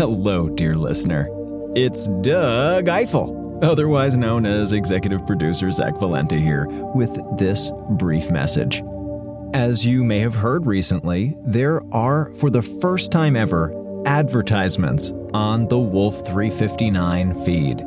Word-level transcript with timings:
Hello, 0.00 0.48
dear 0.48 0.76
listener. 0.76 1.28
It's 1.76 2.08
Doug 2.22 2.88
Eiffel, 2.88 3.60
otherwise 3.62 4.16
known 4.16 4.46
as 4.46 4.72
executive 4.72 5.26
producer 5.26 5.70
Zach 5.70 5.98
Valenti 5.98 6.40
here, 6.40 6.66
with 6.94 7.18
this 7.36 7.70
brief 7.98 8.30
message. 8.30 8.82
As 9.52 9.84
you 9.84 10.02
may 10.02 10.20
have 10.20 10.34
heard 10.34 10.64
recently, 10.64 11.36
there 11.44 11.82
are, 11.92 12.32
for 12.36 12.48
the 12.48 12.62
first 12.62 13.12
time 13.12 13.36
ever, 13.36 13.74
advertisements 14.06 15.12
on 15.34 15.68
the 15.68 15.78
Wolf 15.78 16.26
359 16.26 17.44
feed. 17.44 17.84